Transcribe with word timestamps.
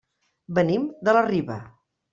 Venim 0.59 0.89
de 1.09 1.17
la 1.19 1.25
Riba. 1.31 1.63